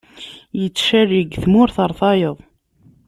Yettcali 0.61 1.21
seg 1.23 1.31
tmurt 1.43 1.75
ɣer 1.79 1.91
tayeḍ. 1.99 2.37